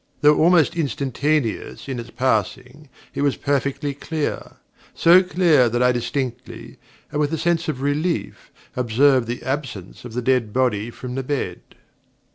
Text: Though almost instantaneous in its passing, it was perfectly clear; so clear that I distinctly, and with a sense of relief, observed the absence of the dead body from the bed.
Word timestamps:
Though 0.21 0.35
almost 0.39 0.75
instantaneous 0.75 1.87
in 1.87 1.99
its 1.99 2.09
passing, 2.09 2.89
it 3.13 3.21
was 3.21 3.37
perfectly 3.37 3.93
clear; 3.93 4.53
so 4.95 5.21
clear 5.21 5.69
that 5.69 5.83
I 5.83 5.91
distinctly, 5.91 6.79
and 7.11 7.19
with 7.19 7.31
a 7.33 7.37
sense 7.37 7.67
of 7.69 7.83
relief, 7.83 8.49
observed 8.75 9.27
the 9.27 9.43
absence 9.43 10.03
of 10.03 10.13
the 10.13 10.23
dead 10.23 10.51
body 10.53 10.89
from 10.89 11.13
the 11.13 11.21
bed. 11.21 11.61